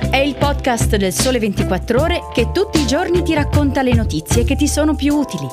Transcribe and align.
È 0.00 0.16
il 0.16 0.34
podcast 0.34 0.96
del 0.96 1.12
Sole 1.12 1.38
24 1.38 2.00
Ore 2.00 2.20
che 2.32 2.50
tutti 2.50 2.80
i 2.80 2.86
giorni 2.86 3.22
ti 3.22 3.32
racconta 3.32 3.80
le 3.80 3.94
notizie 3.94 4.42
che 4.42 4.56
ti 4.56 4.66
sono 4.66 4.96
più 4.96 5.14
utili. 5.14 5.46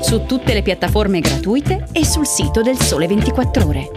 Su 0.00 0.24
tutte 0.24 0.54
le 0.54 0.62
piattaforme 0.62 1.20
gratuite 1.20 1.86
e 1.92 2.02
sul 2.06 2.26
sito 2.26 2.62
del 2.62 2.78
Sole 2.78 3.06
24 3.06 3.66
Ore. 3.66 3.90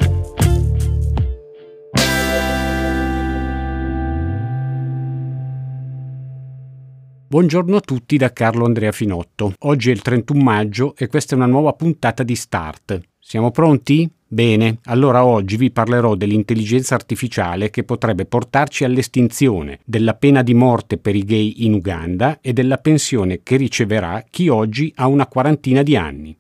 Buongiorno 7.30 7.78
a 7.78 7.82
tutti 7.82 8.18
da 8.18 8.34
Carlo 8.34 8.66
Andrea 8.66 8.92
Finotto. 8.92 9.54
Oggi 9.60 9.92
è 9.92 9.94
il 9.94 10.02
31 10.02 10.44
maggio 10.44 10.94
e 10.98 11.08
questa 11.08 11.36
è 11.36 11.38
una 11.38 11.46
nuova 11.46 11.72
puntata 11.72 12.24
di 12.24 12.36
Start. 12.36 13.09
Siamo 13.30 13.52
pronti? 13.52 14.10
Bene, 14.28 14.80
allora 14.86 15.24
oggi 15.24 15.56
vi 15.56 15.70
parlerò 15.70 16.16
dell'intelligenza 16.16 16.96
artificiale 16.96 17.70
che 17.70 17.84
potrebbe 17.84 18.26
portarci 18.26 18.86
all'estinzione, 18.86 19.82
della 19.86 20.16
pena 20.16 20.42
di 20.42 20.56
morte 20.56 20.98
per 20.98 21.16
i 21.16 21.24
gay 21.24 21.54
in 21.58 21.74
Uganda 21.74 22.40
e 22.42 22.54
della 22.54 22.78
pensione 22.78 23.42
che 23.44 23.56
riceverà 23.56 24.26
chi 24.28 24.48
oggi 24.48 24.92
ha 24.96 25.06
una 25.06 25.28
quarantina 25.28 25.84
di 25.84 25.96
anni. 25.96 26.36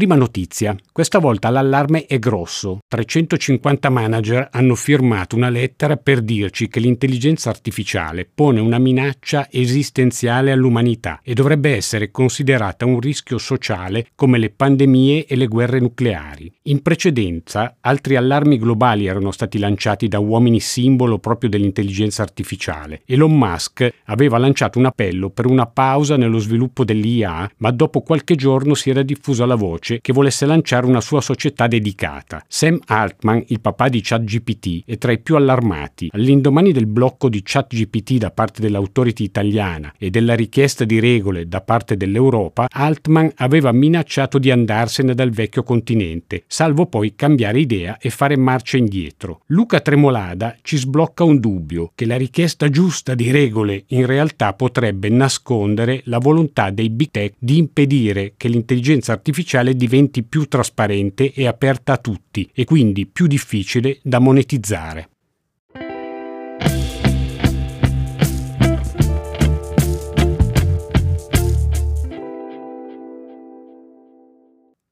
Prima 0.00 0.14
notizia. 0.14 0.74
Questa 0.90 1.18
volta 1.18 1.50
l'allarme 1.50 2.06
è 2.06 2.18
grosso. 2.18 2.78
350 2.88 3.90
manager 3.90 4.48
hanno 4.50 4.74
firmato 4.74 5.36
una 5.36 5.50
lettera 5.50 5.98
per 5.98 6.22
dirci 6.22 6.68
che 6.68 6.80
l'intelligenza 6.80 7.50
artificiale 7.50 8.26
pone 8.34 8.60
una 8.60 8.78
minaccia 8.78 9.48
esistenziale 9.50 10.52
all'umanità 10.52 11.20
e 11.22 11.34
dovrebbe 11.34 11.76
essere 11.76 12.10
considerata 12.10 12.86
un 12.86 12.98
rischio 12.98 13.36
sociale 13.36 14.06
come 14.14 14.38
le 14.38 14.48
pandemie 14.48 15.26
e 15.26 15.36
le 15.36 15.48
guerre 15.48 15.80
nucleari. 15.80 16.50
In 16.62 16.80
precedenza, 16.80 17.76
altri 17.80 18.16
allarmi 18.16 18.56
globali 18.56 19.04
erano 19.04 19.30
stati 19.32 19.58
lanciati 19.58 20.08
da 20.08 20.18
uomini 20.18 20.60
simbolo 20.60 21.18
proprio 21.18 21.50
dell'intelligenza 21.50 22.22
artificiale. 22.22 23.02
Elon 23.04 23.36
Musk 23.36 23.86
aveva 24.06 24.38
lanciato 24.38 24.78
un 24.78 24.86
appello 24.86 25.28
per 25.28 25.44
una 25.44 25.66
pausa 25.66 26.16
nello 26.16 26.38
sviluppo 26.38 26.84
dell'IA, 26.84 27.50
ma 27.58 27.70
dopo 27.70 28.00
qualche 28.00 28.34
giorno 28.34 28.72
si 28.72 28.88
era 28.88 29.02
diffusa 29.02 29.44
la 29.44 29.56
voce 29.56 29.88
voce 29.90 30.00
che 30.00 30.12
volesse 30.12 30.46
lanciare 30.46 30.86
una 30.86 31.00
sua 31.00 31.20
società 31.20 31.66
dedicata. 31.66 32.44
Sam 32.46 32.78
Altman, 32.86 33.42
il 33.48 33.60
papà 33.60 33.88
di 33.88 34.00
ChatGPT, 34.00 34.82
è 34.86 34.98
tra 34.98 35.12
i 35.12 35.18
più 35.18 35.36
allarmati. 35.36 36.08
All'indomani 36.12 36.72
del 36.72 36.86
blocco 36.86 37.28
di 37.28 37.40
ChatGPT 37.42 38.18
da 38.18 38.30
parte 38.30 38.60
dell'autority 38.60 39.24
italiana 39.24 39.92
e 39.98 40.10
della 40.10 40.34
richiesta 40.34 40.84
di 40.84 41.00
regole 41.00 41.48
da 41.48 41.60
parte 41.60 41.96
dell'Europa, 41.96 42.68
Altman 42.70 43.32
aveva 43.36 43.72
minacciato 43.72 44.38
di 44.38 44.50
andarsene 44.50 45.14
dal 45.14 45.30
vecchio 45.30 45.62
continente, 45.62 46.44
salvo 46.46 46.86
poi 46.86 47.14
cambiare 47.16 47.60
idea 47.60 47.98
e 47.98 48.10
fare 48.10 48.36
marcia 48.36 48.76
indietro. 48.76 49.42
Luca 49.46 49.80
Tremolada 49.80 50.56
ci 50.62 50.76
sblocca 50.76 51.24
un 51.24 51.40
dubbio, 51.40 51.92
che 51.94 52.06
la 52.06 52.16
richiesta 52.16 52.68
giusta 52.68 53.14
di 53.14 53.30
regole 53.30 53.84
in 53.88 54.06
realtà 54.06 54.52
potrebbe 54.52 55.08
nascondere 55.08 56.02
la 56.04 56.18
volontà 56.18 56.70
dei 56.70 56.90
big 56.90 57.10
tech 57.10 57.34
di 57.38 57.56
impedire 57.58 58.34
che 58.36 58.48
l'intelligenza 58.48 59.12
artificiale 59.12 59.69
digitale 59.70 59.74
diventi 59.74 60.22
più 60.22 60.46
trasparente 60.46 61.32
e 61.32 61.46
aperta 61.46 61.94
a 61.94 61.98
tutti 61.98 62.48
e 62.52 62.64
quindi 62.64 63.06
più 63.06 63.26
difficile 63.26 63.98
da 64.02 64.18
monetizzare. 64.18 65.08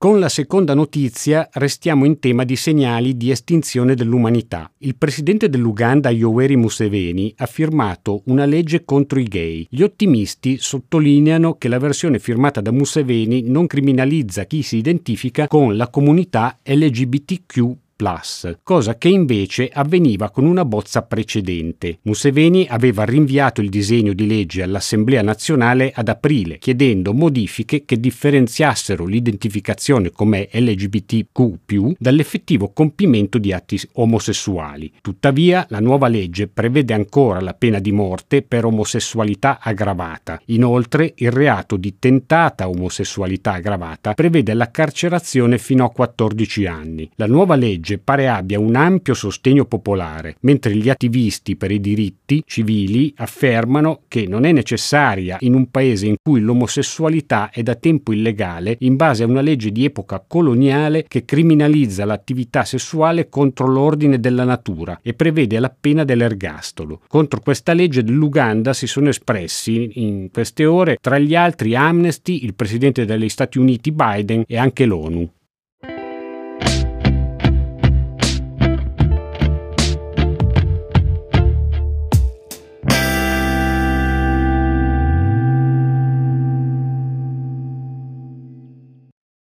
Con 0.00 0.20
la 0.20 0.28
seconda 0.28 0.74
notizia 0.74 1.48
restiamo 1.54 2.04
in 2.04 2.20
tema 2.20 2.44
di 2.44 2.54
segnali 2.54 3.16
di 3.16 3.32
estinzione 3.32 3.96
dell'umanità. 3.96 4.70
Il 4.78 4.94
presidente 4.94 5.48
dell'Uganda 5.48 6.08
Yoweri 6.10 6.55
Museveni 6.55 7.34
ha 7.39 7.46
firmato 7.46 8.23
una 8.27 8.45
legge 8.45 8.84
contro 8.84 9.18
i 9.18 9.24
gay. 9.24 9.67
Gli 9.68 9.83
ottimisti 9.83 10.56
sottolineano 10.56 11.55
che 11.55 11.67
la 11.67 11.80
versione 11.80 12.20
firmata 12.20 12.61
da 12.61 12.70
Museveni 12.70 13.42
non 13.42 13.67
criminalizza 13.67 14.45
chi 14.45 14.62
si 14.62 14.77
identifica 14.77 15.48
con 15.48 15.77
la 15.77 15.89
comunità 15.89 16.56
LGBTQ 16.62 17.77
cosa 18.63 18.97
che 18.97 19.09
invece 19.09 19.69
avveniva 19.73 20.31
con 20.31 20.45
una 20.45 20.64
bozza 20.64 21.03
precedente. 21.03 21.98
Museveni 22.03 22.64
aveva 22.69 23.05
rinviato 23.05 23.61
il 23.61 23.69
disegno 23.69 24.13
di 24.13 24.29
legge 24.29 24.63
all'Assemblea 24.63 25.20
nazionale 25.20 25.91
ad 25.92 26.09
aprile, 26.09 26.59
chiedendo 26.59 27.13
modifiche 27.13 27.85
che 27.85 27.98
differenziassero 27.98 29.05
l'identificazione 29.05 30.13
come 30.13 30.48
LGBTQ 30.53 31.97
dall'effettivo 31.98 32.70
compimento 32.73 33.39
di 33.39 33.53
atti 33.53 33.81
omosessuali. 33.95 34.92
Tuttavia, 35.01 35.67
la 35.69 35.80
nuova 35.80 36.07
legge 36.07 36.47
prevede 36.47 36.95
ancora 36.95 37.41
la 37.41 37.55
pena 37.55 37.80
di 37.80 37.91
morte 37.91 38.42
per 38.42 38.65
omosessualità 38.65 39.59
aggravata. 39.61 40.41
Inoltre, 40.47 41.15
il 41.17 41.33
reato 41.33 41.77
di 41.77 41.97
tentata 41.98 42.69
omosessualità 42.69 43.55
aggravata 43.55 44.15
prevede 44.15 44.55
la 44.55 44.70
carcerazione 44.70 45.59
fino 45.59 45.85
a 45.85 45.91
14 45.91 46.67
anni. 46.67 47.11
La 47.17 47.27
nuova 47.27 47.57
legge 47.57 47.86
legge 47.88 47.98
pare 47.98 48.28
abbia 48.28 48.60
un 48.60 48.76
ampio 48.76 49.14
sostegno 49.14 49.64
popolare, 49.64 50.36
mentre 50.40 50.74
gli 50.74 50.90
attivisti 50.90 51.56
per 51.56 51.70
i 51.70 51.80
diritti 51.80 52.42
civili 52.46 53.12
affermano 53.16 54.02
che 54.08 54.26
non 54.26 54.44
è 54.44 54.52
necessaria 54.52 55.38
in 55.40 55.54
un 55.54 55.70
paese 55.70 56.06
in 56.06 56.16
cui 56.22 56.40
l'omosessualità 56.40 57.50
è 57.50 57.62
da 57.62 57.74
tempo 57.74 58.12
illegale 58.12 58.76
in 58.80 58.96
base 58.96 59.22
a 59.22 59.26
una 59.26 59.40
legge 59.40 59.72
di 59.72 59.84
epoca 59.84 60.22
coloniale 60.26 61.04
che 61.08 61.24
criminalizza 61.24 62.04
l'attività 62.04 62.64
sessuale 62.64 63.28
contro 63.28 63.66
l'ordine 63.66 64.20
della 64.20 64.44
natura 64.44 65.00
e 65.02 65.14
prevede 65.14 65.58
la 65.58 65.74
pena 65.74 66.05
dell'ergastolo. 66.05 67.00
Contro 67.08 67.40
questa 67.40 67.72
legge 67.72 68.02
dell'Uganda 68.02 68.72
si 68.72 68.86
sono 68.86 69.08
espressi 69.08 69.90
in 69.94 70.30
queste 70.30 70.66
ore 70.66 70.98
tra 71.00 71.18
gli 71.18 71.34
altri 71.34 71.74
Amnesty, 71.74 72.44
il 72.44 72.55
presidente 72.55 73.05
degli 73.05 73.28
Stati 73.28 73.58
Uniti 73.58 73.92
Biden 73.92 74.44
e 74.46 74.58
anche 74.58 74.84
l'ONU. 74.84 75.30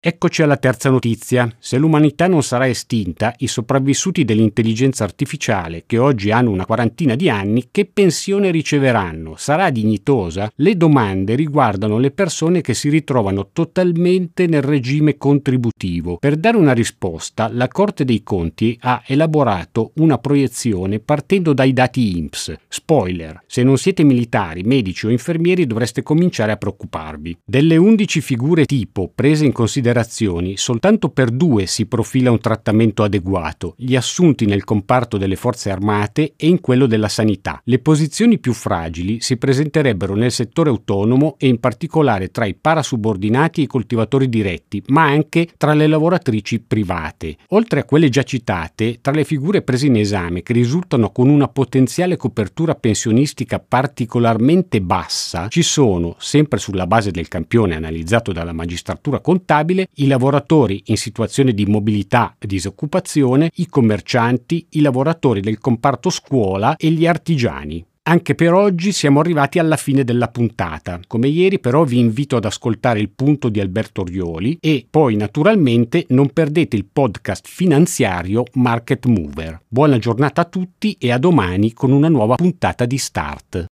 Eccoci 0.08 0.40
alla 0.40 0.56
terza 0.56 0.88
notizia. 0.88 1.54
Se 1.58 1.76
l'umanità 1.76 2.28
non 2.28 2.42
sarà 2.42 2.66
estinta, 2.66 3.34
i 3.40 3.46
sopravvissuti 3.46 4.24
dell'intelligenza 4.24 5.04
artificiale, 5.04 5.82
che 5.84 5.98
oggi 5.98 6.30
hanno 6.30 6.50
una 6.50 6.64
quarantina 6.64 7.14
di 7.14 7.28
anni, 7.28 7.68
che 7.70 7.84
pensione 7.84 8.50
riceveranno? 8.50 9.36
Sarà 9.36 9.68
dignitosa? 9.68 10.50
Le 10.54 10.76
domande 10.78 11.34
riguardano 11.34 11.98
le 11.98 12.10
persone 12.10 12.62
che 12.62 12.72
si 12.72 12.88
ritrovano 12.88 13.50
totalmente 13.52 14.46
nel 14.46 14.62
regime 14.62 15.18
contributivo. 15.18 16.16
Per 16.16 16.36
dare 16.36 16.56
una 16.56 16.72
risposta, 16.72 17.50
la 17.52 17.68
Corte 17.68 18.06
dei 18.06 18.22
Conti 18.22 18.78
ha 18.80 19.02
elaborato 19.04 19.92
una 19.96 20.16
proiezione 20.16 21.00
partendo 21.00 21.52
dai 21.52 21.74
dati 21.74 22.16
INPS. 22.16 22.54
Spoiler, 22.66 23.42
se 23.46 23.62
non 23.62 23.76
siete 23.76 24.04
militari, 24.04 24.62
medici 24.62 25.04
o 25.04 25.10
infermieri 25.10 25.66
dovreste 25.66 26.02
cominciare 26.02 26.52
a 26.52 26.56
preoccuparvi. 26.56 27.40
Delle 27.44 27.76
11 27.76 28.22
figure 28.22 28.64
tipo 28.64 29.12
prese 29.14 29.44
in 29.44 29.52
considerazione 29.52 29.96
considerazioni, 29.98 30.56
soltanto 30.56 31.08
per 31.08 31.30
due 31.30 31.66
si 31.66 31.86
profila 31.86 32.30
un 32.30 32.40
trattamento 32.40 33.02
adeguato, 33.02 33.74
gli 33.76 33.96
assunti 33.96 34.46
nel 34.46 34.64
comparto 34.64 35.16
delle 35.16 35.36
forze 35.36 35.70
armate 35.70 36.34
e 36.36 36.46
in 36.46 36.60
quello 36.60 36.86
della 36.86 37.08
sanità. 37.08 37.60
Le 37.64 37.78
posizioni 37.80 38.38
più 38.38 38.52
fragili 38.52 39.20
si 39.20 39.36
presenterebbero 39.36 40.14
nel 40.14 40.30
settore 40.30 40.70
autonomo 40.70 41.34
e 41.38 41.48
in 41.48 41.58
particolare 41.58 42.30
tra 42.30 42.44
i 42.44 42.54
parasubordinati 42.54 43.60
e 43.60 43.64
i 43.64 43.66
coltivatori 43.66 44.28
diretti, 44.28 44.82
ma 44.88 45.04
anche 45.04 45.48
tra 45.56 45.74
le 45.74 45.86
lavoratrici 45.86 46.60
private. 46.60 47.36
Oltre 47.48 47.80
a 47.80 47.84
quelle 47.84 48.08
già 48.08 48.22
citate, 48.22 48.98
tra 49.00 49.12
le 49.12 49.24
figure 49.24 49.62
prese 49.62 49.86
in 49.86 49.96
esame 49.96 50.42
che 50.42 50.52
risultano 50.52 51.10
con 51.10 51.28
una 51.28 51.48
potenziale 51.48 52.16
copertura 52.16 52.74
pensionistica 52.74 53.58
particolarmente 53.58 54.80
bassa, 54.80 55.48
ci 55.48 55.62
sono, 55.62 56.14
sempre 56.18 56.58
sulla 56.58 56.86
base 56.86 57.10
del 57.10 57.28
campione 57.28 57.74
analizzato 57.74 58.32
dalla 58.32 58.52
magistratura 58.52 59.20
contabile, 59.20 59.87
i 59.94 60.06
lavoratori 60.06 60.82
in 60.86 60.96
situazione 60.96 61.52
di 61.52 61.66
mobilità 61.66 62.36
e 62.38 62.46
disoccupazione, 62.46 63.50
i 63.56 63.66
commercianti, 63.66 64.66
i 64.70 64.80
lavoratori 64.80 65.40
del 65.40 65.58
comparto 65.58 66.10
scuola 66.10 66.76
e 66.76 66.90
gli 66.90 67.06
artigiani. 67.06 67.84
Anche 68.08 68.34
per 68.34 68.54
oggi 68.54 68.92
siamo 68.92 69.20
arrivati 69.20 69.58
alla 69.58 69.76
fine 69.76 70.02
della 70.02 70.28
puntata. 70.28 70.98
Come 71.06 71.28
ieri 71.28 71.58
però 71.58 71.84
vi 71.84 71.98
invito 71.98 72.36
ad 72.36 72.46
ascoltare 72.46 73.00
il 73.00 73.10
punto 73.10 73.50
di 73.50 73.60
Alberto 73.60 74.02
Rioli 74.02 74.56
e 74.60 74.86
poi 74.88 75.14
naturalmente 75.14 76.06
non 76.08 76.30
perdete 76.30 76.74
il 76.74 76.86
podcast 76.90 77.46
finanziario 77.46 78.44
Market 78.54 79.04
Mover. 79.04 79.60
Buona 79.68 79.98
giornata 79.98 80.40
a 80.40 80.46
tutti 80.46 80.96
e 80.98 81.12
a 81.12 81.18
domani 81.18 81.74
con 81.74 81.92
una 81.92 82.08
nuova 82.08 82.36
puntata 82.36 82.86
di 82.86 82.96
Start. 82.96 83.66